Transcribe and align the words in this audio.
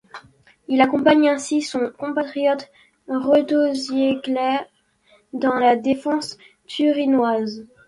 Il 0.67 0.81
accompagne 0.81 1.29
ainsi 1.29 1.61
son 1.61 1.91
compatriote 1.95 2.71
Reto 3.07 3.71
Ziegler 3.71 4.57
dans 5.31 5.53
la 5.53 5.75
défense 5.75 6.39
turinoise. 6.65 7.67